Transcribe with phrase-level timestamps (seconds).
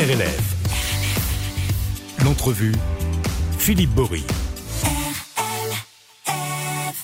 [0.00, 0.56] RLF.
[2.24, 2.72] L'entrevue,
[3.58, 4.24] Philippe Bory.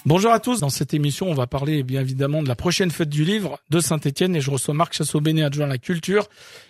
[0.06, 0.60] Bonjour à tous.
[0.60, 3.80] Dans cette émission, on va parler bien évidemment de la prochaine fête du livre de
[3.80, 6.26] Saint-Etienne et je reçois Marc Chassot-Béné, adjoint à la culture,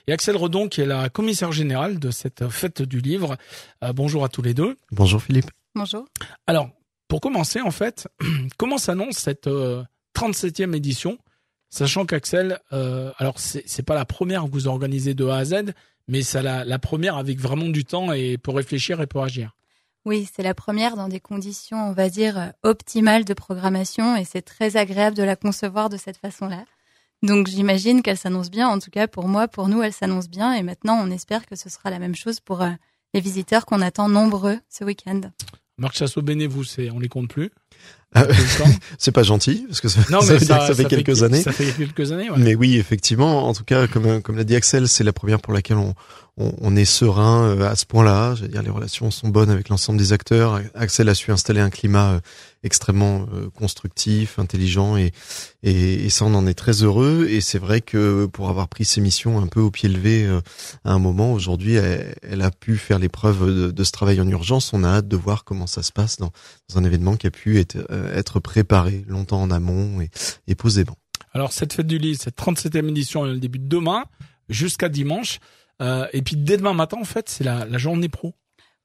[0.08, 3.36] et Axel Redon, qui est la commissaire générale de cette fête du livre.
[3.84, 4.76] Euh, bonjour à tous les deux.
[4.90, 5.52] Bonjour Philippe.
[5.76, 6.06] Bonjour.
[6.48, 6.70] Alors,
[7.06, 8.08] pour commencer, en fait,
[8.56, 11.18] comment s'annonce cette 37e euh, édition?
[11.68, 15.54] Sachant qu'Axel, euh, alors c'est pas la première que vous organisez de A à Z,
[16.08, 19.56] mais c'est la, la première avec vraiment du temps et pour réfléchir et pour agir.
[20.04, 24.42] Oui, c'est la première dans des conditions, on va dire, optimales de programmation et c'est
[24.42, 26.64] très agréable de la concevoir de cette façon-là.
[27.22, 30.52] Donc j'imagine qu'elle s'annonce bien, en tout cas pour moi, pour nous, elle s'annonce bien
[30.52, 32.70] et maintenant on espère que ce sera la même chose pour euh,
[33.14, 35.22] les visiteurs qu'on attend nombreux ce week-end.
[35.78, 36.62] Marc Chassot-Béné, vous,
[36.92, 37.50] on les compte plus
[38.98, 41.42] c'est pas gentil parce que ça, ça, ça, fait quelques années.
[41.42, 42.30] Ça fait quelques années.
[42.30, 42.38] Ouais.
[42.38, 43.48] Mais oui, effectivement.
[43.48, 45.94] En tout cas, comme comme l'a dit Axel, c'est la première pour laquelle on
[46.38, 48.34] on, on est serein euh, à ce point-là.
[48.34, 50.60] Je veux dire, les relations sont bonnes avec l'ensemble des acteurs.
[50.74, 52.20] Axel a su installer un climat euh,
[52.66, 55.12] extrêmement euh, constructif, intelligent, et,
[55.62, 57.26] et, et, ça, on en est très heureux.
[57.30, 60.28] Et c'est vrai que pour avoir pris ses missions un peu au pied levé
[60.84, 64.28] à un moment, aujourd'hui, elle, elle, a pu faire l'épreuve de, de, ce travail en
[64.28, 64.72] urgence.
[64.72, 66.30] On a hâte de voir comment ça se passe dans,
[66.68, 67.78] dans un événement qui a pu être,
[68.12, 70.10] être préparé longtemps en amont et,
[70.46, 70.96] et posément.
[71.32, 74.04] Alors cette fête du livre, cette 37e édition, elle débute demain
[74.48, 75.38] jusqu'à dimanche.
[75.82, 78.34] Euh, et puis dès demain matin, en fait, c'est la, la journée pro.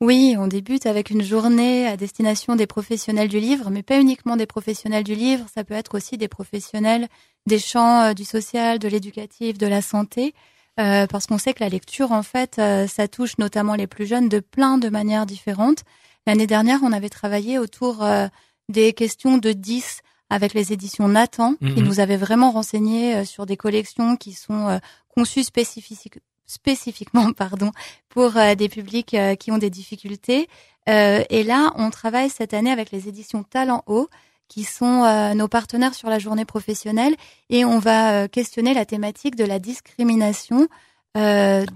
[0.02, 4.36] Oui, on débute avec une journée à destination des professionnels du livre, mais pas uniquement
[4.36, 7.08] des professionnels du livre, ça peut être aussi des professionnels
[7.46, 10.34] des champs euh, du social, de l'éducatif, de la santé,
[10.80, 14.08] euh, parce qu'on sait que la lecture, en fait, euh, ça touche notamment les plus
[14.08, 15.84] jeunes de plein de manières différentes.
[16.26, 18.28] L'année dernière, on avait travaillé autour euh,
[18.70, 20.00] des questions de 10
[20.32, 21.84] avec les éditions Nathan, qui mhm.
[21.84, 26.20] nous avaient vraiment renseigné sur des collections qui sont conçues spécifiques
[26.52, 27.72] spécifiquement pardon
[28.10, 30.48] pour euh, des publics euh, qui ont des difficultés.
[30.90, 34.10] Euh, et là, on travaille cette année avec les éditions Talent Haut
[34.48, 37.16] qui sont nos partenaires sur la journée professionnelle
[37.50, 40.68] et on va questionner la thématique de la discrimination
[41.16, 41.22] dans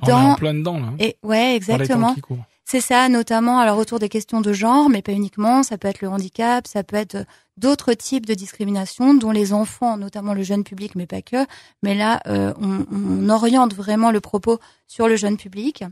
[0.01, 0.91] on est en plein dedans là.
[0.99, 2.13] Et ouais, exactement.
[2.67, 5.61] C'est ça, notamment alors autour des questions de genre, mais pas uniquement.
[5.61, 7.17] Ça peut être le handicap, ça peut être
[7.57, 11.45] d'autres types de discrimination, dont les enfants, notamment le jeune public, mais pas que.
[11.83, 15.83] Mais là, euh, on, on, oriente vraiment le propos sur le jeune public.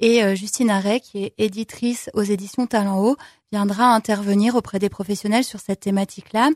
[0.00, 3.16] Et euh, Justine Arret, qui est éditrice aux éditions Talent Haut,
[3.52, 6.50] viendra intervenir auprès des professionnels sur cette thématique-là.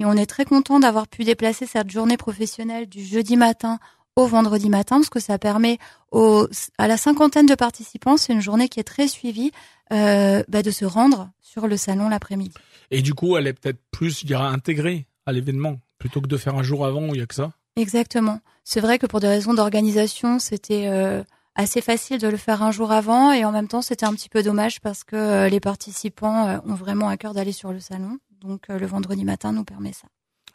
[0.00, 3.78] Et on est très content d'avoir pu déplacer cette journée professionnelle du jeudi matin
[4.16, 5.78] au vendredi matin, parce que ça permet
[6.12, 6.48] aux,
[6.78, 9.50] à la cinquantaine de participants, c'est une journée qui est très suivie,
[9.92, 12.54] euh, bah de se rendre sur le salon l'après-midi.
[12.90, 16.36] Et du coup, elle est peut-être plus, je dirais, intégrée à l'événement, plutôt que de
[16.36, 18.40] faire un jour avant où il y a que ça Exactement.
[18.62, 21.22] C'est vrai que pour des raisons d'organisation, c'était euh,
[21.54, 24.28] assez facile de le faire un jour avant, et en même temps, c'était un petit
[24.28, 27.80] peu dommage parce que euh, les participants euh, ont vraiment à cœur d'aller sur le
[27.80, 28.18] salon.
[28.40, 30.06] Donc le vendredi matin nous permet ça.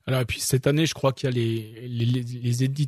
[0.10, 2.24] Alors, et puis cette année, je crois qu'il y a les, les,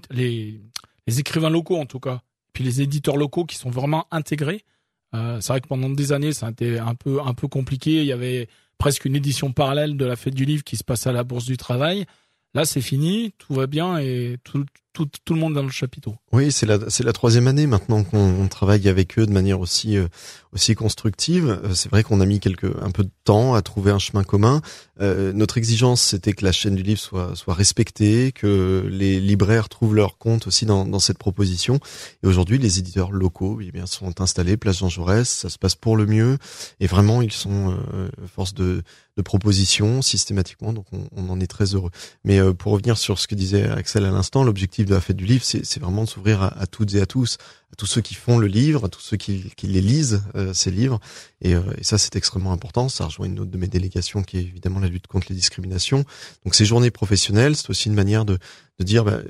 [0.09, 0.59] les,
[1.05, 2.21] les, écrivains locaux, en tout cas,
[2.51, 4.65] puis les éditeurs locaux qui sont vraiment intégrés.
[5.13, 7.99] Euh, c'est vrai que pendant des années, ça a été un peu, un peu compliqué.
[7.99, 8.47] Il y avait
[8.79, 11.45] presque une édition parallèle de la fête du livre qui se passait à la Bourse
[11.45, 12.07] du Travail.
[12.55, 16.16] Là, c'est fini, tout va bien et tout, tout, tout le monde dans le chapiteau.
[16.31, 19.97] Oui, c'est la, c'est la troisième année maintenant qu'on travaille avec eux de manière aussi,
[19.97, 20.07] euh,
[20.53, 21.59] aussi constructive.
[21.63, 24.24] Euh, c'est vrai qu'on a mis quelques, un peu de temps à trouver un chemin
[24.24, 24.62] commun.
[25.00, 29.69] Euh, notre exigence, c'était que la chaîne du livre soit, soit respectée, que les libraires
[29.69, 31.79] trouvent leur compte aussi dans, dans cette proposition.
[32.23, 35.28] Et aujourd'hui, les éditeurs locaux, eh bien, sont installés, place Jean Jaurès.
[35.28, 36.38] Ça se passe pour le mieux.
[36.79, 38.84] Et vraiment, ils sont euh, force de,
[39.18, 40.73] de propositions systématiquement.
[40.73, 41.91] Donc, on, on en est très heureux.
[42.23, 45.17] Mais euh, pour revenir sur ce que disait Axel à l'instant, l'objectif de la fête
[45.17, 47.37] du livre, c'est vraiment de s'ouvrir à, toutes et à tous,
[47.71, 50.71] à tous ceux qui font le livre, à tous ceux qui, les lisent, euh, ces
[50.71, 50.99] livres.
[51.41, 52.89] Et, euh, et ça, c'est extrêmement important.
[52.89, 56.05] Ça rejoint une autre de mes délégations qui est évidemment la lutte contre les discriminations.
[56.45, 58.37] Donc, ces journées professionnelles, c'est aussi une manière de,
[58.79, 59.03] dire...
[59.03, 59.21] Bah,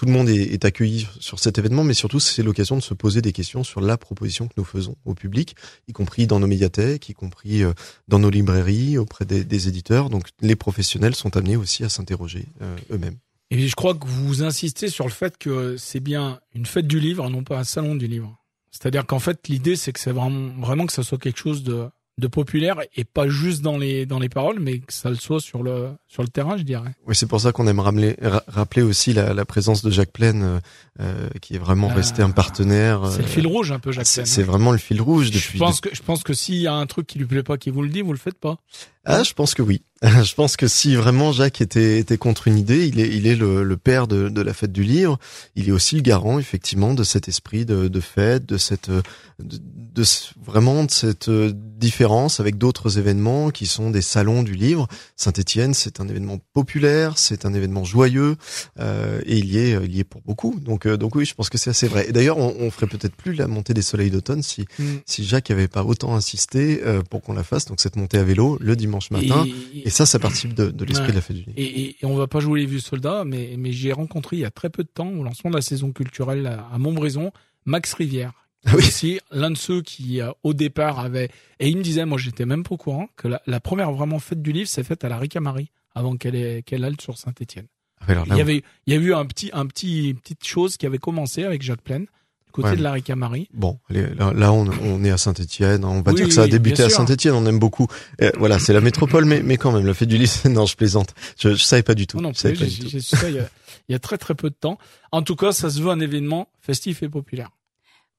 [0.00, 3.20] tout le monde est, accueilli sur cet événement, mais surtout c'est l'occasion de se poser
[3.20, 5.56] des questions sur la proposition que nous faisons au public,
[5.88, 7.74] y compris dans nos médiathèques, y compris euh,
[8.08, 10.08] dans nos librairies, auprès des, éditeurs.
[10.08, 13.18] Donc les professionnels sont amenés aussi à s'interroger euh, eux-mêmes.
[13.50, 17.00] Et je crois que vous insistez sur le fait que c'est bien une fête du
[17.00, 18.36] livre, non pas un salon du livre.
[18.70, 21.88] C'est-à-dire qu'en fait l'idée c'est que c'est vraiment, vraiment que ça soit quelque chose de
[22.20, 25.40] de populaire et pas juste dans les dans les paroles, mais que ça le soit
[25.40, 26.94] sur le sur le terrain, je dirais.
[27.06, 28.16] Oui, c'est pour ça qu'on aime rappeler,
[28.46, 30.58] rappeler aussi la, la présence de Jacques Plaine, euh,
[31.00, 33.06] euh qui est vraiment ah, resté un partenaire.
[33.10, 34.26] C'est le fil rouge un peu, Jacques Plaine.
[34.26, 35.58] C'est vraiment le fil rouge depuis.
[35.58, 37.56] Je pense que je pense que s'il y a un truc qui lui plaît pas,
[37.56, 38.58] qui vous le dit, vous le faites pas.
[39.04, 39.82] Ah, je pense que oui.
[40.02, 43.36] Je pense que si vraiment Jacques était, était contre une idée, il est, il est
[43.36, 45.18] le, le père de, de, la fête du livre.
[45.56, 49.02] Il est aussi le garant, effectivement, de cet esprit de, de fête, de cette, de,
[49.38, 50.04] de,
[50.42, 54.88] vraiment de cette euh, différence avec d'autres événements qui sont des salons du livre.
[55.16, 58.36] Saint-Étienne, c'est un événement populaire, c'est un événement joyeux,
[58.78, 60.58] euh, et il y est, il y est pour beaucoup.
[60.60, 62.08] Donc, euh, donc oui, je pense que c'est assez vrai.
[62.08, 64.84] Et d'ailleurs, on, on ferait peut-être plus la montée des soleils d'automne si, mm.
[65.04, 67.66] si Jacques avait pas autant insisté euh, pour qu'on la fasse.
[67.66, 69.46] Donc cette montée à vélo le dimanche matin.
[69.74, 71.12] Et, et ça, ça participe de, de l'esprit ouais.
[71.12, 71.54] de la fête du livre.
[71.56, 74.44] Et, et, on va pas jouer les vieux soldats, mais, mais j'ai rencontré il y
[74.44, 77.32] a très peu de temps, au lancement de la saison culturelle à Montbrison,
[77.64, 78.32] Max Rivière.
[78.66, 78.78] Ah oui.
[78.78, 82.44] Aussi, l'un de ceux qui, euh, au départ, avait, et il me disait, moi, j'étais
[82.44, 85.08] même pas au courant, que la, la première vraiment fête du livre s'est faite à
[85.08, 87.66] la Ricamari, avant qu'elle qu'elle halte sur Saint-Étienne.
[88.00, 90.86] Ah il y avait, il y a eu un petit, un petit, petite chose qui
[90.86, 92.06] avait commencé avec Jacques Plaine,
[92.50, 92.76] côté Ouais.
[92.76, 93.48] de la Ricamari.
[93.54, 95.84] Bon, allez, là, là, on, on est à Saint-Étienne.
[95.84, 96.90] On va Oui, dire que ça a débuté à.
[96.90, 97.34] Saint-Étienne.
[97.34, 97.86] On aime beaucoup.
[98.22, 100.32] Euh, voilà, c'est la métropole, mais, mais quand même, la fête du livre.
[100.50, 101.14] non, je plaisante.
[101.38, 102.18] Je, je savais pas du tout.
[102.18, 103.00] Non, non, je savais pas du tout.
[103.00, 103.48] ça il y, a,
[103.88, 104.78] il y a très très peu de temps.
[105.12, 107.50] En tout cas, ça se veut un événement festif et populaire.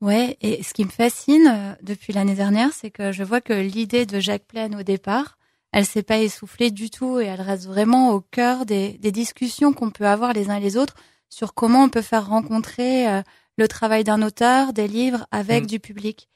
[0.02, 3.54] Ouais, et ce qui me fascine euh, depuis l'année dernière, c'est que je vois que
[3.54, 5.38] l'idée de Jacques Plaine au départ,
[5.72, 9.74] elle s'est pas essoufflée du tout et elle reste vraiment au cœur des, des discussions
[9.74, 10.96] qu'on peut avoir les uns et les autres
[11.30, 13.22] sur comment on peut faire rencontrer euh,
[13.62, 15.68] le travail d'un auteur, des livres avec Mm.
[15.68, 16.28] du public.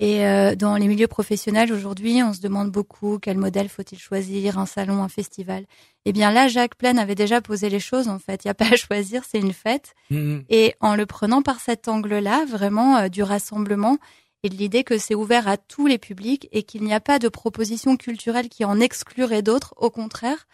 [0.00, 4.58] Et euh, dans les milieux professionnels aujourd'hui, on se demande beaucoup quel modèle faut-il choisir,
[4.58, 5.66] un salon, un festival.
[6.04, 8.08] Eh bien là, Jacques Plaine avait déjà posé les choses.
[8.08, 9.94] En fait, il n'y a pas à choisir, c'est une fête.
[10.10, 10.44] Mhm.
[10.48, 13.98] Et en le prenant par cet angle-là, vraiment euh, du rassemblement
[14.42, 17.18] et de l'idée que c'est ouvert à tous les publics et qu'il n'y a pas
[17.20, 19.74] de proposition culturelle qui en exclurait d'autres.
[19.76, 20.46] Au contraire,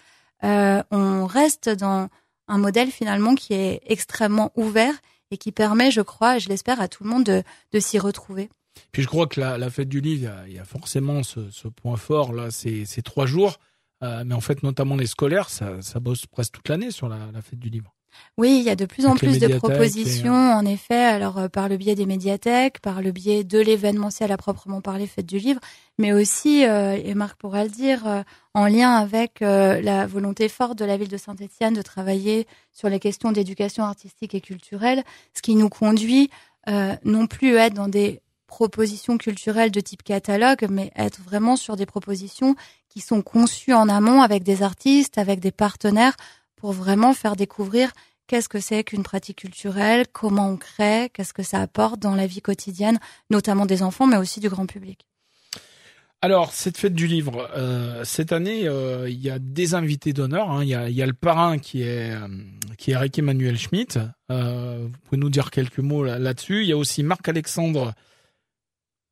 [0.45, 2.09] euh, on reste dans
[2.47, 4.95] un modèle finalement qui est extrêmement ouvert
[5.31, 7.43] et qui permet, je crois, et je l'espère, à tout le monde de,
[7.73, 8.51] de s'y retrouver.
[8.93, 12.33] Puis je crois que la, fête du livre, il y a, forcément ce, point fort
[12.33, 13.59] là, c'est trois jours.
[14.03, 17.43] Euh, mais en fait, notamment les scolaires, ça, ça bosse presque toute l'année sur la
[17.43, 17.95] fête du livre.
[18.37, 21.69] Oui, il y a de plus en plus de propositions, en effet, alors euh, par
[21.69, 25.61] le biais des médiathèques, par le biais de l'événementiel à proprement parler, fête du livre,
[25.99, 28.23] mais aussi, euh, et Marc pourra le dire, euh,
[28.55, 32.89] en lien avec euh, la volonté forte de la ville de Saint-Étienne de travailler sur
[32.89, 35.05] les questions d'éducation artistique et culturelle,
[35.35, 36.31] ce qui nous conduit
[36.69, 41.55] euh, non plus à être dans des propositions culturelles de type catalogue, mais être vraiment
[41.55, 42.57] sur des propositions
[42.89, 46.17] qui sont conçues en amont avec des artistes, avec des partenaires,
[46.61, 47.91] pour vraiment faire découvrir
[48.27, 52.27] qu'est-ce que c'est qu'une pratique culturelle, comment on crée, qu'est-ce que ça apporte dans la
[52.27, 55.07] vie quotidienne, notamment des enfants, mais aussi du grand public.
[56.23, 60.51] Alors, cette fête du livre, euh, cette année, euh, il y a des invités d'honneur.
[60.51, 60.63] hein.
[60.63, 62.29] Il, y a, le parrain qui est, euh,
[62.77, 63.99] qui est Eric Emmanuel Schmitt.
[64.29, 66.61] Vous pouvez nous dire quelques mots là- là-dessus.
[66.63, 67.95] il y a aussi Marc-Alexandre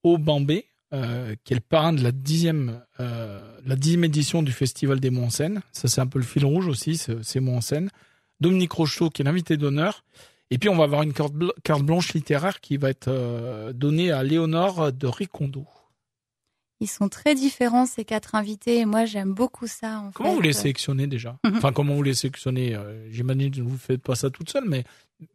[0.04, 5.00] Aubambé, euh, qui est le parrain de la dixième, euh, la dixième édition du Festival
[5.00, 5.60] des mots en scène.
[5.72, 7.90] Ça, c'est un peu le fil rouge aussi, c'est- ces mots en scène.
[8.40, 10.04] Dominique Rocheteau, qui est l'invité d'honneur.
[10.50, 13.72] Et puis, on va avoir une carte, bl- carte blanche littéraire qui va être euh,
[13.74, 15.66] donnée à Léonore de Ricondo.
[16.80, 19.98] Ils sont très différents, ces quatre invités, et moi, j'aime beaucoup ça.
[19.98, 20.34] En Comment fait.
[20.36, 21.36] vous les sélectionnez déjà.
[21.44, 22.78] Enfin, comment vous les sélectionnez
[23.10, 24.84] J'imagine que vous ne faites pas ça toute seule, mais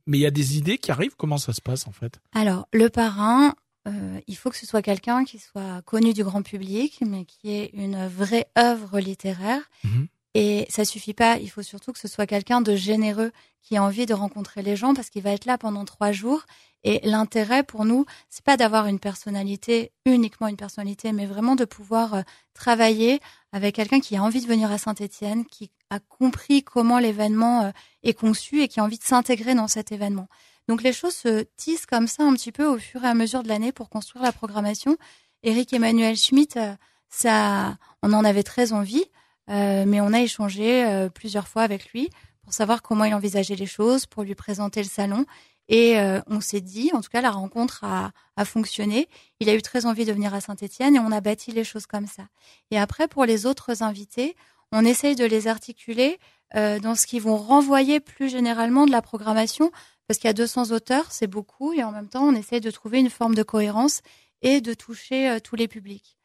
[0.07, 1.15] mais il y a des idées qui arrivent.
[1.17, 2.21] Comment ça se passe en fait?
[2.33, 3.53] Alors, le parrain,
[3.87, 7.51] euh, il faut que ce soit quelqu'un qui soit connu du grand public, mais qui
[7.51, 9.61] ait une vraie œuvre littéraire.
[9.83, 10.07] Mhm.
[10.35, 11.37] Et ça suffit pas.
[11.37, 13.31] Il faut surtout que ce soit quelqu'un de généreux
[13.61, 16.45] qui a envie de rencontrer les gens parce qu'il va être là pendant trois jours.
[16.83, 21.65] Et l'intérêt pour nous, c'est pas d'avoir une personnalité, uniquement une personnalité, mais vraiment de
[21.65, 22.21] pouvoir euh,
[22.53, 23.21] travailler
[23.53, 27.71] avec quelqu'un qui a envie de venir à Saint-Étienne, qui a compris comment l'événement euh,
[28.01, 30.27] est conçu et qui a envie de s'intégrer dans cet événement.
[30.67, 33.43] Donc les choses se tissent comme ça un petit peu au fur et à mesure
[33.43, 34.97] de l'année pour construire la programmation.
[35.43, 36.73] Eric Emmanuel Schmitt, euh,
[37.09, 39.03] ça, on en avait très envie,
[39.49, 42.09] euh, mais on a échangé euh, plusieurs fois avec lui
[42.43, 45.25] pour savoir comment il envisageait les choses, pour lui présenter le salon.
[45.69, 45.95] Et
[46.27, 48.11] on s'est dit, en tout cas, la rencontre a,
[48.43, 49.07] fonctionné.
[49.39, 51.85] Il a eu très envie de venir à Saint-Étienne et on a bâti les choses
[51.85, 52.23] comme ça.
[52.69, 54.35] Et après, pour les autres invités,
[54.73, 56.19] on essaye de les articuler
[56.53, 59.71] dans ce qui vont renvoyer plus généralement de la programmation,
[60.07, 62.71] parce qu'il y a 200 auteurs, c'est beaucoup, et en même temps, on essaye de
[62.71, 64.01] trouver une forme de cohérence
[64.41, 66.17] et de toucher euh, tous les publics.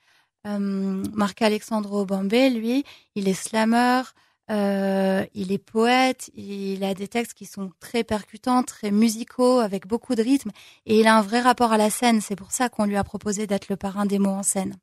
[0.47, 0.59] Euh,
[1.13, 4.03] Marc-Alexandre Aubambé, lui, il est slammer,
[4.51, 9.87] euh, il est poète, il a des textes qui sont très percutants, très musicaux, avec
[9.87, 10.51] beaucoup de rythme,
[10.87, 12.21] et il a un vrai rapport à la scène.
[12.21, 14.75] C'est pour ça qu'on lui a proposé d'être le parrain des mots en scène.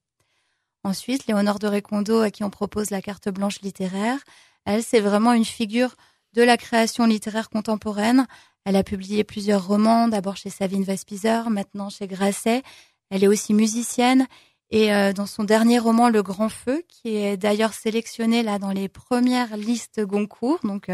[0.84, 4.20] Ensuite, Léonore de Recondo, à qui on propose la carte blanche littéraire,
[4.66, 5.96] elle, c'est vraiment une figure
[6.34, 8.28] de la création littéraire contemporaine.
[8.66, 12.64] Elle a publié plusieurs romans, d'abord chez Savine Vespizer, maintenant chez Grasset.
[13.10, 14.28] Elle est aussi musicienne.
[14.72, 18.90] Et dans son dernier roman, Le Grand Feu, qui est d'ailleurs sélectionné là dans les
[18.90, 20.90] premières listes Goncourt, donc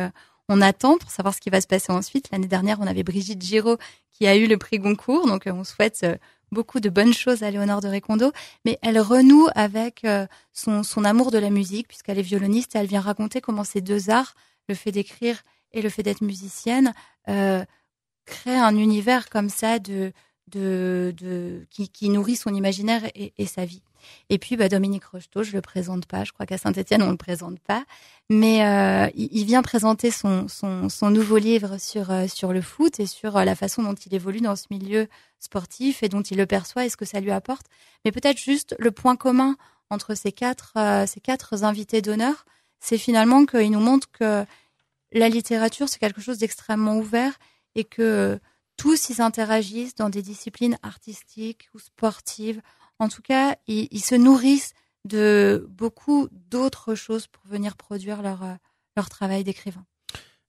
[0.50, 2.30] on attend pour savoir ce qui va se passer ensuite.
[2.32, 3.78] L'année dernière, on avait Brigitte Giraud
[4.12, 6.06] qui a eu le prix Goncourt, donc on souhaite
[6.52, 8.32] beaucoup de bonnes choses à Léonore de Recondo,
[8.66, 12.76] mais elle renoue avec euh, son, son amour de la musique, puisqu'elle est violoniste.
[12.76, 14.36] Et elle vient raconter comment ces deux arts,
[14.68, 15.42] le fait d'écrire
[15.74, 16.94] et le fait d'être musicienne,
[17.28, 17.64] euh,
[18.26, 20.14] créent un univers comme ça de,
[20.48, 23.82] de, de qui, qui nourrit son imaginaire et, sa vie.
[24.30, 26.24] Et puis bah, Dominique Rocheteau, je le présente pas.
[26.24, 27.84] Je crois qu'à Saint-Étienne on le présente pas,
[28.30, 33.00] mais euh, il, vient présenter son, son, son nouveau livre sur euh, sur le foot
[33.00, 35.08] et sur la façon dont il évolue dans ce milieu
[35.40, 37.68] sportif et dont il le perçoit et ce que ça lui apporte.
[38.06, 39.56] Mais peut-être juste le point commun
[39.90, 40.74] entre ces quatre
[41.08, 42.46] ces quatre invités d'honneur,
[42.80, 44.46] c'est finalement qu'il nous montre que
[45.12, 47.34] la littérature c'est quelque chose d'extrêmement ouvert
[47.76, 48.40] et que
[48.78, 52.62] tous ils interagissent dans des disciplines artistiques ou sportives
[53.02, 54.74] en tout cas, ils, se nourrissent
[55.06, 59.84] de beaucoup d'autres choses pour venir produire leur, euh, travail d'écrivain.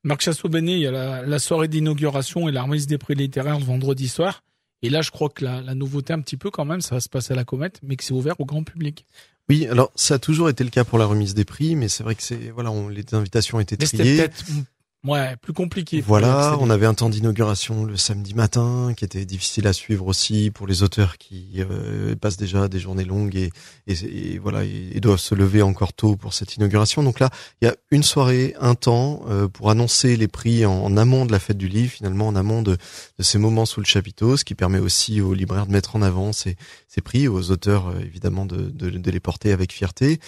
[0.04, 4.06] Marc Chassot-Benet, il y a la, soirée d'inauguration et la remise des prix littéraires vendredi
[4.06, 4.44] soir.
[4.82, 7.00] Et là, je crois que la, la, nouveauté un petit peu quand même, ça va
[7.00, 9.06] se passer à la comète, mais que c'est ouvert au grand public.
[9.48, 12.02] Oui, alors ça a toujours été le cas pour la remise des prix, mais c'est
[12.02, 14.28] vrai que c'est voilà, on, les invitations ont été triées.
[15.04, 16.00] Ouais, plus compliqué.
[16.00, 20.52] Voilà, on avait un temps d'inauguration le samedi matin qui était difficile à suivre aussi
[20.52, 23.50] pour les auteurs qui euh, passent déjà des journées longues et,
[23.88, 27.02] et, voilà et, doivent se lever encore tôt pour cette inauguration.
[27.02, 27.30] Donc là,
[27.60, 31.32] il y a une soirée, un temps euh, pour annoncer les prix en, amont de
[31.32, 32.76] la fête du livre, finalement en amont de,
[33.18, 36.02] de, ces moments sous le chapiteau, ce qui permet aussi aux libraires de mettre en
[36.02, 36.54] avant ces,
[36.86, 40.20] ces prix, aux auteurs euh, évidemment de, de, de, les porter avec fierté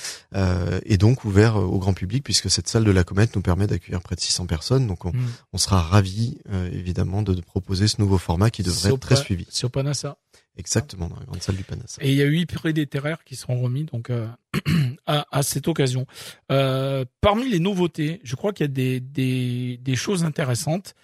[0.84, 4.00] et donc ouvert au grand public puisque cette salle de la Comète nous permet d'accueillir
[4.00, 5.58] près de 600 personnes donc on, mm.
[5.58, 9.46] sera ravi euh, évidemment de, proposer ce nouveau format qui devrait être très suivi.
[9.50, 10.18] Sur Panassa.
[10.56, 12.02] Exactement, dans la grande salle du Panassa.
[12.02, 14.28] Et il y a huit prix littéraires qui seront remis donc euh,
[15.06, 16.06] à, cette occasion.
[16.52, 20.94] Euh, parmi les nouveautés, je crois qu'il y a des, des, des choses intéressantes,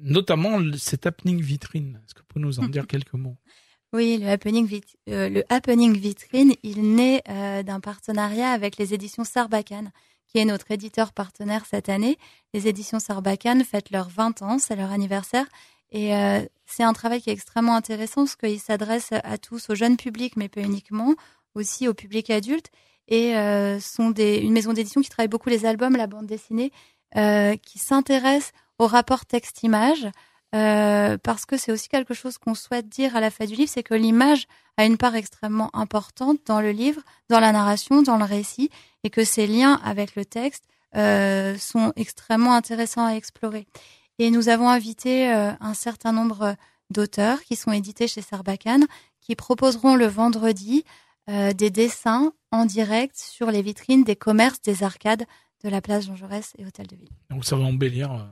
[0.00, 2.00] notamment cet happening vitrine.
[2.04, 3.36] Est-ce que vous pouvez nous en dire quelques mots?
[3.94, 4.68] Oui, le happening,
[5.06, 7.22] le happening vitrine, il naît
[7.64, 9.90] d'un partenariat avec les éditions Sarbacane
[10.34, 12.18] qui est notre éditeur partenaire cette année.
[12.54, 15.46] Les éditions Sarbacane fêtent leurs 20 ans, c'est leur anniversaire.
[15.92, 19.76] Et euh, c'est un travail qui est extrêmement intéressant parce qu'il s'adresse à tous, au
[19.76, 21.14] jeunes public, mais pas uniquement,
[21.54, 22.70] aussi au public adulte.
[23.06, 26.72] Et euh, sont des, une maison d'édition qui travaille beaucoup les albums, la bande dessinée,
[27.16, 28.50] euh, qui s'intéresse
[28.80, 30.08] au rapport texte-image,
[30.54, 33.70] euh, parce que c'est aussi quelque chose qu'on souhaite dire à la fin du livre,
[33.72, 34.46] c'est que l'image
[34.76, 38.70] a une part extrêmement importante dans le livre, dans la narration, dans le récit,
[39.02, 40.64] et que ces liens avec le texte
[40.96, 43.66] euh, sont extrêmement intéressants à explorer.
[44.20, 46.54] Et nous avons invité euh, un certain nombre
[46.90, 48.86] d'auteurs qui sont édités chez Sarbacane,
[49.20, 50.84] qui proposeront le vendredi
[51.26, 55.24] des dessins en direct sur les vitrines des commerces des arcades
[55.64, 57.08] de la place Jean Jaurès et Hôtel de Ville.
[57.30, 58.28] Donc ça va embellir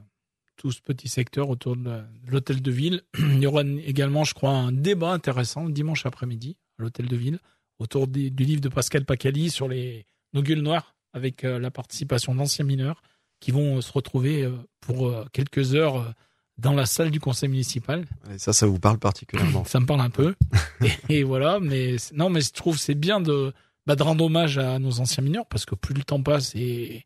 [0.57, 3.03] tout ce petit secteur autour de l'hôtel de ville.
[3.19, 7.39] Il y aura également, je crois, un débat intéressant dimanche après-midi à l'hôtel de ville
[7.79, 12.65] autour du livre de Pascal Pacali sur les nogules noirs avec euh, la participation d'anciens
[12.65, 13.03] mineurs
[13.41, 16.13] qui vont euh, se retrouver euh, pour quelques heures
[16.59, 18.05] dans la salle du conseil municipal.
[18.33, 19.65] Et ça, ça vous parle particulièrement.
[19.67, 20.35] ça me parle un peu.
[21.09, 23.53] et, voilà, mais non, mais je trouve c'est bien de,
[23.87, 27.05] bah, de rendre hommage à nos anciens mineurs parce que plus le temps passe et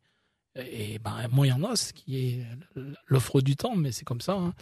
[0.59, 2.47] et ben moi il y en a ce qui est
[3.07, 4.55] l'offre du temps mais c'est comme ça hein.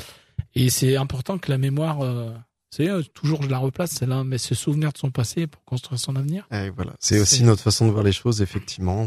[0.54, 2.32] et c'est important que la mémoire euh,
[2.74, 5.62] c'est euh, toujours je la replace c'est là mais se souvenir de son passé pour
[5.64, 9.06] construire son avenir et voilà c'est aussi notre façon de voir les choses effectivement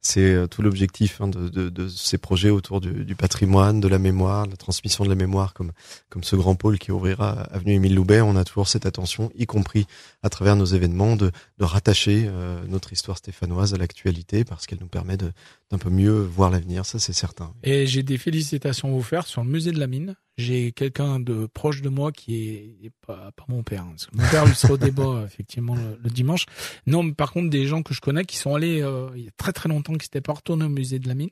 [0.00, 3.88] c'est euh, tout l'objectif hein, de, de, de, ces projets autour du, du, patrimoine de
[3.88, 5.70] la mémoire la transmission de la mémoire comme
[6.08, 9.46] comme ce grand pôle qui ouvrira avenue Émile Loubet on a toujours cette attention y
[9.46, 9.86] compris
[10.22, 12.28] à travers nos événements de, de rattacher
[12.68, 15.30] notre histoire stéphanoise à l'actualité parce qu'elle nous permet de
[15.70, 17.52] d'un peu mieux voir l'avenir, ça c'est certain.
[17.62, 20.14] Et j'ai des félicitations à vous faire sur le musée de la mine.
[20.36, 23.82] J'ai quelqu'un de proche de moi qui est, pas, pas, mon père.
[23.82, 26.46] Hein, mon père lui sera au débat effectivement le, dimanche.
[26.86, 29.28] Non, mais par contre des gens que je connais qui sont allés euh, il y
[29.28, 31.30] a très très longtemps qui s'étaient pas retournés au musée de la mine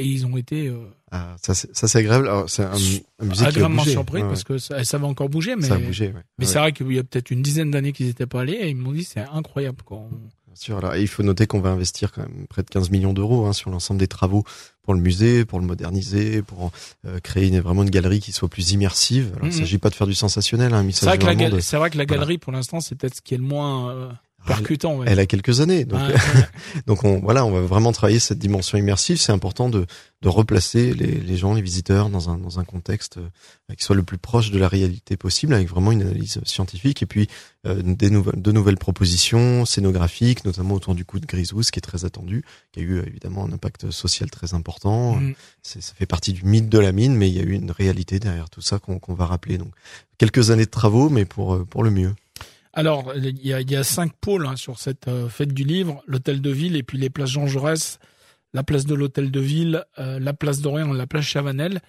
[0.00, 2.72] et ils ont été euh, ah, ça c'est agréable c'est un,
[3.18, 6.06] un, musée agréablement surpris parce que ça, ça, va encore bouger mais ça a bougé,
[6.06, 6.22] ouais.
[6.38, 8.70] mais c'est vrai qu'il y a peut-être une dizaine d'années qu'ils n'étaient pas allés et
[8.70, 10.08] ils m'ont dit c'est incroyable quoi
[10.54, 10.80] sûr.
[10.96, 13.70] il faut noter qu'on va investir quand même près de 15 millions d'euros hein, sur
[13.70, 14.44] l'ensemble des travaux
[14.82, 16.72] pour le musée, pour le moderniser, pour
[17.06, 19.32] euh, créer une, vraiment une galerie qui soit plus immersive.
[19.34, 19.60] Alors, il ne mhm.
[19.60, 20.74] s'agit pas de faire du sensationnel.
[20.74, 23.44] Hein, c'est vrai, vrai, que la galerie, pour l'instant, c'est peut-être ce qui est le
[23.44, 24.10] moins euh,
[24.46, 25.02] percutant.
[25.04, 26.00] Elle, a quelques années, donc
[26.86, 29.18] donc on voilà, on va vraiment travailler cette dimension immersive.
[29.20, 29.86] C'est important de
[30.22, 33.96] de replacer les, les gens, les visiteurs dans un dans un contexte euh, qui soit
[33.96, 37.28] le plus proche de la réalité possible, avec vraiment une analyse scientifique et puis
[37.66, 41.82] euh, des nouvelles de nouvelles propositions scénographiques, notamment autour du coup de Grisou, qui est
[41.82, 45.16] très attendu, qui a eu évidemment un impact social très important.
[45.16, 45.34] Mm.
[45.62, 48.18] Ça fait partie du mythe de la mine, mais il y a eu une réalité
[48.18, 49.58] derrière tout ça qu'on qu'on va rappeler.
[49.58, 49.72] Donc
[50.18, 52.14] quelques années de travaux, mais pour pour le mieux.
[52.72, 56.02] Alors, il y a, y a, cinq pôles hein, sur cette euh, fête du livre
[56.06, 57.98] l'hôtel de ville et puis les places Jean Jaurès,
[58.52, 61.80] la place de l'hôtel de ville, euh, la place d'Orient, la place Chavanel.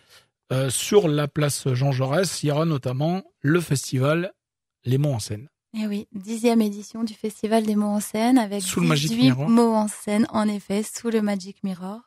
[0.51, 4.33] Euh, sur la place Jean Jaurès, il y aura notamment le festival
[4.83, 5.47] Les Mots en scène.
[5.77, 9.87] Eh oui, dixième édition du festival des mots en scène avec sous 18 mots en
[9.87, 12.01] scène, en effet, sous le Magic Mirror,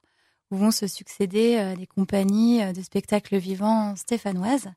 [0.50, 4.68] où vont se succéder des compagnies de spectacles vivants stéphanoises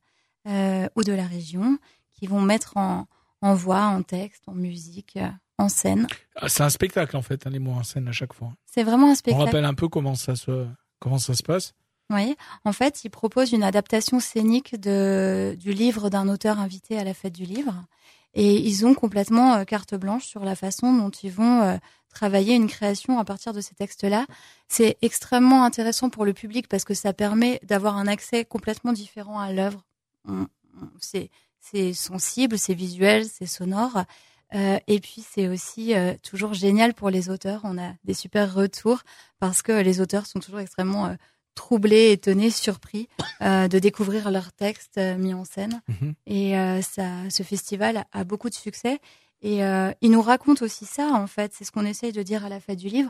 [0.46, 1.78] ou de la région
[2.14, 3.08] qui vont mettre en,
[3.42, 6.08] en voix, en texte, en musique, euh, en scène.
[6.36, 8.54] Ah, c'est un spectacle en fait, hein, les mots en scène à chaque fois.
[8.66, 9.42] C'est vraiment un spectacle.
[9.42, 10.68] On rappelle un peu comment ça se
[11.00, 11.74] comment ça se passe.
[12.10, 17.04] Oui, en fait, il propose une adaptation scénique de, du livre d'un auteur invité à
[17.04, 17.74] la fête du livre.
[18.34, 21.78] Et ils ont complètement euh, carte blanche sur la façon dont ils vont euh,
[22.14, 24.26] travailler une création à partir de ces textes-là.
[24.70, 29.40] C'est extrêmement intéressant pour le public parce que ça permet d'avoir un accès complètement différent
[29.40, 29.84] à l'œuvre.
[31.00, 34.04] C'est c'est sensible, c'est visuel, c'est sonore.
[34.56, 37.62] Euh, et puis c'est aussi euh, toujours génial pour les auteurs.
[37.64, 39.02] On a des super retours
[39.40, 41.16] parce que les auteurs sont toujours extrêmement euh,
[41.56, 43.10] troublés, étonnés, surpris
[43.42, 45.82] de découvrir leurs textes mis en scène.
[45.88, 46.14] Mhm.
[46.28, 46.52] Et
[46.84, 49.00] ça, ce festival a beaucoup de succès.
[49.42, 49.62] Et
[50.02, 51.54] il nous raconte aussi ça en fait.
[51.56, 53.10] C'est ce qu'on essaye de dire à la fête du livre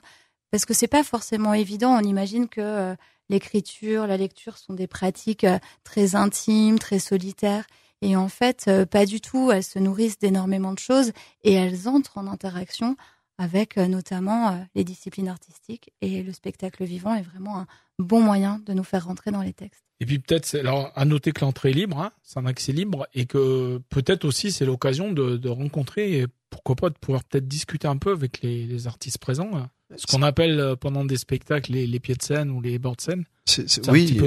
[0.49, 1.97] parce que c'est pas forcément évident.
[1.97, 2.95] On imagine que
[3.27, 5.45] l'écriture, la lecture sont des pratiques
[5.83, 7.67] très intimes, très solitaires.
[8.01, 9.51] Et en fait, euh, pas du tout.
[9.51, 11.11] Elles se nourrissent d'énormément de choses
[11.43, 12.95] et elles entrent en interaction
[13.37, 15.91] avec euh, notamment euh, les disciplines artistiques.
[16.01, 17.67] Et le spectacle vivant est vraiment un
[17.99, 19.83] bon moyen de nous faire rentrer dans les textes.
[19.99, 23.07] Et puis peut-être, alors à noter que l'entrée est libre, hein, c'est un accès libre,
[23.15, 27.87] et que peut-être aussi c'est l'occasion de, rencontrer, et pourquoi pas de pouvoir peut-être discuter
[27.87, 29.67] un peu avec les, les artistes présents.
[29.95, 33.01] Ce qu'on appelle pendant des spectacles les, les pieds de scène ou les bords de
[33.01, 33.25] scène.
[33.47, 34.19] C'est, oui,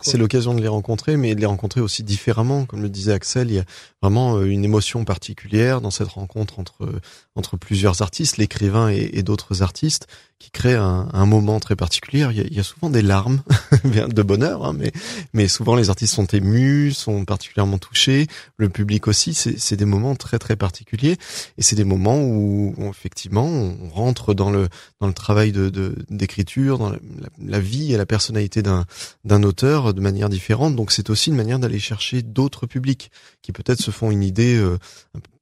[0.00, 2.64] c'est l'occasion de les rencontrer, mais de les rencontrer aussi différemment.
[2.64, 3.64] Comme le disait Axel, il y a
[4.00, 6.88] vraiment euh, une émotion particulière dans cette rencontre entre
[7.34, 10.06] entre plusieurs artistes, l'écrivain et, et d'autres artistes,
[10.38, 12.26] qui crée un, un, moment très particulier.
[12.30, 13.42] Il y, a, il y a souvent des larmes
[13.84, 14.92] de bonheur, hein, mais
[15.34, 18.26] mais souvent les artistes sont émus, sont particulièrement touchés.
[18.56, 19.34] Le public aussi.
[19.34, 21.18] C'est des moments très très particuliers,
[21.58, 24.68] et c'est des moments où, effectivement on rentre dans le
[25.02, 26.92] dans le travail de d'écriture, dans
[27.44, 28.86] la, vie et la personnalité d'un
[29.24, 30.76] d'un auteur de manière différente.
[30.76, 33.10] Donc c'est aussi une manière d'aller chercher d'autres publics
[33.42, 34.78] qui peut-être se font une idée euh,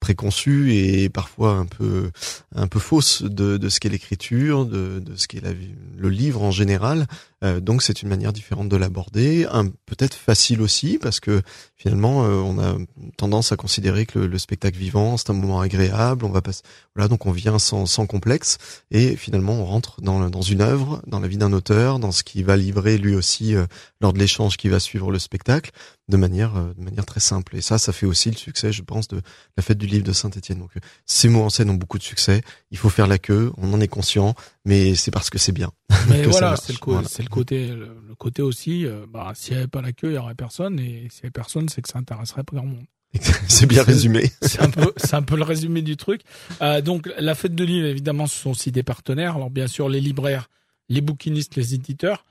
[0.00, 2.10] préconçue et parfois un peu
[2.54, 6.50] un peu fausse de, de ce qu'est l'écriture, de, de ce qu'est le livre en
[6.50, 7.06] général.
[7.42, 9.46] Euh, donc c'est une manière différente de l'aborder,
[9.86, 11.42] peut-être facile aussi parce que
[11.74, 12.76] finalement euh, on a
[13.16, 16.62] tendance à considérer que le, spectacle vivant c'est un moment agréable, on va passer
[16.94, 18.58] voilà donc on vient sans, sans complexe
[18.90, 22.22] et finalement on rentre dans dans une œuvre, dans la vie d'un auteur, dans ce
[22.22, 23.66] qui va livrer lui aussi euh,
[24.02, 25.70] lors de l'échange qui va suivre le spectacle
[26.10, 29.08] de manière de manière très simple et ça ça fait aussi le succès je pense
[29.08, 29.22] de
[29.56, 30.58] la fête du livre de Saint-Étienne.
[30.58, 32.42] Donc euh, ces mots en scène ont beaucoup de succès.
[32.70, 35.70] Il faut faire la queue, on en est conscient, mais c'est parce que c'est bien.
[36.08, 38.86] Mais voilà, c'est le, le, côté, le, côté aussi.
[38.86, 41.24] Euh, bah, s'il n'y avait pas la queue, il y aurait personne, et s'il n'y
[41.24, 42.84] avait personne, c'est que ça intéresserait pas grand monde.
[43.48, 44.30] c'est bien résumé.
[44.42, 46.22] C'est un peu, c'est un peu le résumé du truc.
[46.62, 49.34] Euh, donc la fête de livre, évidemment, ce sont aussi des partenaires.
[49.34, 50.48] Alors bien sûr, les libraires,
[50.88, 52.24] les bouquinistes, les éditeurs.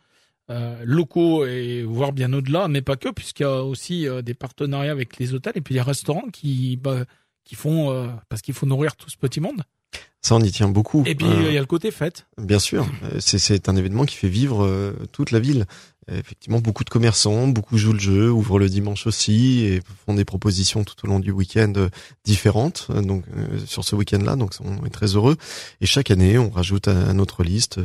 [0.52, 4.34] Euh, locaux et voire bien au-delà, mais pas que, puisqu'il y a aussi euh, des
[4.34, 7.06] partenariats avec les hôtels et puis les restaurants qui bah,
[7.44, 9.62] qui font euh, parce qu'il faut nourrir tout ce petit monde.
[10.24, 11.04] Ça, on y tient beaucoup.
[11.06, 12.26] Et puis il y a le côté fête.
[12.40, 12.88] Bien sûr,
[13.20, 15.66] c'est un événement qui fait vivre toute la ville.
[16.12, 20.26] Effectivement, beaucoup de commerçants, beaucoup jouent le jeu, ouvrent le dimanche aussi et font des
[20.26, 21.72] propositions tout au long du week-end
[22.26, 22.92] différentes.
[22.92, 23.24] Donc
[23.66, 25.38] sur ce week-end-là, donc on est très heureux.
[25.80, 27.80] Et chaque année, on rajoute à notre liste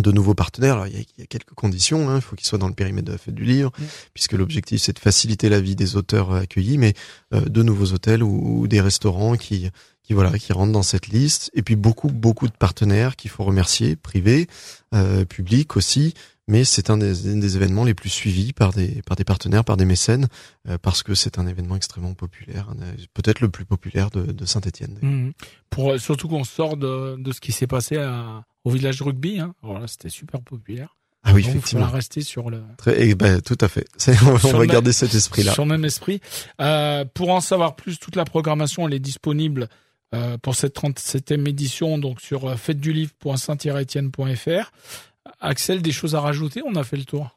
[0.00, 0.74] de nouveaux partenaires.
[0.74, 2.08] Alors, il, y a, quelques conditions.
[2.08, 2.16] Hein.
[2.16, 3.70] Il faut qu'ils soient dans le périmètre de la fête du livre,
[4.12, 6.94] puisque l'objectif c'est de faciliter la vie des auteurs accueillis, mais
[7.32, 9.70] euh, de nouveaux hôtels ou, des restaurants qui
[10.02, 11.50] qui voilà qui rentrent dans cette liste.
[11.54, 14.48] Et puis beaucoup beaucoup de partenaires qu'il faut remercier, privés,
[14.94, 16.14] euh, publics aussi.
[16.46, 19.78] Mais c'est un des, des, événements les plus suivis par des par des partenaires, par
[19.78, 20.28] des mécènes,
[20.68, 22.74] euh, parce que c'est un événement extrêmement populaire,
[23.14, 24.98] peut-être le plus populaire de, de Saint-Étienne.
[25.00, 25.30] Mmh.
[25.70, 29.38] Pour surtout qu'on sort de, de ce qui s'est passé à au village rugby.
[29.38, 29.54] Hein.
[29.62, 30.96] Alors là, c'était super populaire.
[31.22, 31.84] Ah oui, effectivement.
[31.84, 32.62] On va rester sur le.
[32.76, 33.86] Très, eh ben, tout à fait.
[34.26, 35.52] on va garder cet esprit-là.
[35.52, 36.20] Sur le même esprit.
[36.60, 39.68] Euh, pour en savoir plus, toute la programmation elle est disponible
[40.14, 44.70] euh, pour cette 37e édition, donc sur euh, fêtedulivre.saint-etienne.fr.
[45.40, 46.60] Axel, des choses à rajouter?
[46.64, 47.36] On a fait le tour.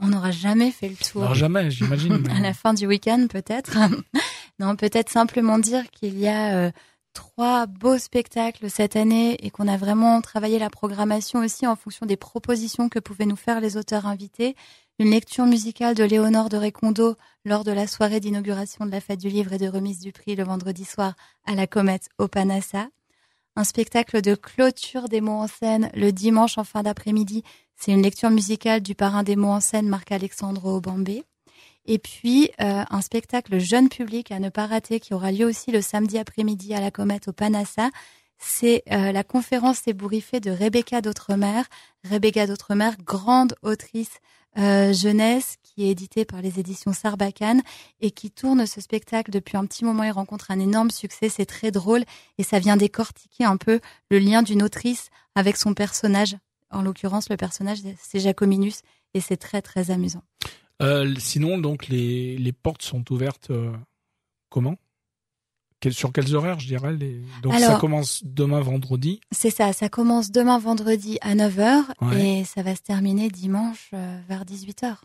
[0.00, 1.22] On n'aura jamais fait le tour.
[1.22, 2.28] Alors jamais, j'imagine.
[2.36, 3.78] à la fin du week-end, peut-être.
[4.60, 6.70] non, peut-être simplement dire qu'il y a euh,
[7.12, 12.06] trois beaux spectacles cette année et qu'on a vraiment travaillé la programmation aussi en fonction
[12.06, 14.56] des propositions que pouvaient nous faire les auteurs invités.
[14.98, 19.20] Une lecture musicale de Léonore de Récondo lors de la soirée d'inauguration de la fête
[19.20, 21.14] du livre et de remise du prix le vendredi soir
[21.46, 22.88] à la Comète au Panassa.
[23.56, 27.42] Un spectacle de clôture des mots en scène le dimanche en fin d'après-midi
[27.80, 31.24] c'est une lecture musicale du parrain des mots en scène Marc-Alexandre Aubambé.
[31.92, 35.72] Et puis euh, un spectacle jeune public à ne pas rater qui aura lieu aussi
[35.72, 37.90] le samedi après-midi à la Comète au Panassa.
[38.38, 41.62] C'est euh, la conférence ébouriffée de Rebecca d'Outremer.
[42.08, 44.20] Rebecca d'Outremer, grande autrice
[44.56, 47.60] euh, jeunesse qui est éditée par les éditions Sarbacane
[48.00, 50.04] et qui tourne ce spectacle depuis un petit moment.
[50.04, 52.04] Il rencontre un énorme succès, c'est très drôle
[52.38, 53.80] et ça vient décortiquer un peu
[54.12, 56.36] le lien d'une autrice avec son personnage
[56.70, 58.82] en l'occurrence, le personnage, c'est Jacominus
[59.14, 60.22] et c'est très, très amusant.
[60.80, 63.72] Euh, sinon, donc, les, les portes sont ouvertes euh,
[64.48, 64.76] comment?
[65.90, 66.94] Sur quels horaires, je dirais
[67.42, 69.20] Donc ça commence demain vendredi?
[69.32, 71.84] C'est ça, ça commence demain vendredi à 9h
[72.18, 74.96] et ça va se terminer dimanche euh, vers 18h.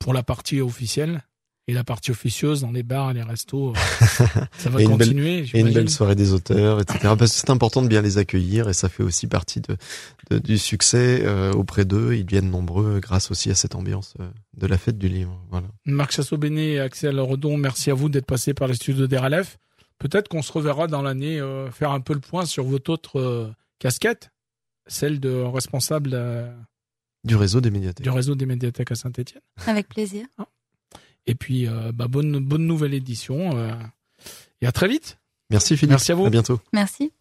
[0.00, 1.22] Pour la partie officielle?
[1.68, 4.26] Et la partie officieuse dans les bars, les restos, euh,
[4.58, 5.44] ça va continuer.
[5.52, 6.98] et une belle soirée des auteurs, etc.
[7.02, 10.56] Parce que c'est important de bien les accueillir et ça fait aussi partie de, du
[10.56, 12.14] succès euh, auprès d'eux.
[12.14, 15.38] Ils viennent nombreux grâce aussi à cette ambiance euh, de la fête du livre.
[15.50, 15.66] Voilà.
[15.84, 19.58] Marc Chassobéné et Axel Redon, merci à vous d'être passés par les studios d'RLF.
[19.98, 24.30] Peut-être qu'on se reverra dans l'année faire un peu le point sur votre autre casquette,
[24.86, 26.16] celle de responsable
[27.24, 28.04] du réseau des médiathèques.
[28.04, 29.42] Du réseau des médiathèques à Saint-Etienne.
[29.66, 30.26] Avec plaisir.
[30.38, 30.46] Ah.
[31.28, 33.56] Et puis, euh, bah, bonne, bonne nouvelle édition.
[33.56, 33.70] Euh,
[34.62, 35.18] et à très vite.
[35.50, 35.90] Merci Philippe.
[35.90, 36.26] Merci à vous.
[36.26, 36.58] À bientôt.
[36.72, 37.12] Merci.